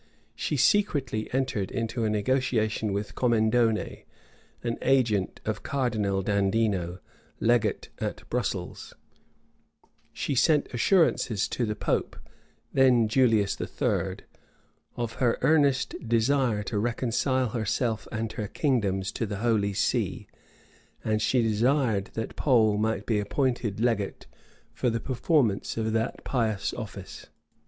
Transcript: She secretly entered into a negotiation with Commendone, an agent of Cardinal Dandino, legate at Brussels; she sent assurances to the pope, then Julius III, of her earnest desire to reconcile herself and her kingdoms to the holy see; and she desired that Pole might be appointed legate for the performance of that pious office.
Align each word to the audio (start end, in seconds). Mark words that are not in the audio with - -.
She 0.35 0.57
secretly 0.57 1.31
entered 1.31 1.69
into 1.69 2.05
a 2.05 2.09
negotiation 2.09 2.91
with 2.91 3.13
Commendone, 3.13 3.97
an 4.63 4.77
agent 4.81 5.41
of 5.45 5.61
Cardinal 5.61 6.23
Dandino, 6.23 6.97
legate 7.39 7.89
at 7.99 8.27
Brussels; 8.27 8.95
she 10.11 10.33
sent 10.33 10.73
assurances 10.73 11.47
to 11.49 11.67
the 11.67 11.75
pope, 11.75 12.15
then 12.73 13.07
Julius 13.07 13.61
III, 13.61 14.15
of 14.97 15.13
her 15.19 15.37
earnest 15.41 15.93
desire 16.07 16.63
to 16.63 16.79
reconcile 16.79 17.49
herself 17.49 18.07
and 18.11 18.31
her 18.31 18.47
kingdoms 18.47 19.11
to 19.11 19.27
the 19.27 19.37
holy 19.37 19.73
see; 19.73 20.25
and 21.03 21.21
she 21.21 21.43
desired 21.43 22.05
that 22.15 22.35
Pole 22.35 22.75
might 22.79 23.05
be 23.05 23.19
appointed 23.19 23.79
legate 23.79 24.25
for 24.73 24.89
the 24.89 24.99
performance 24.99 25.77
of 25.77 25.93
that 25.93 26.23
pious 26.23 26.73
office. 26.73 27.27